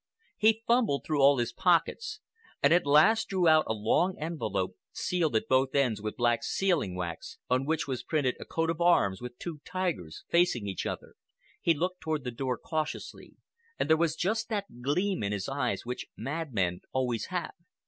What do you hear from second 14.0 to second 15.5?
just that gleam in his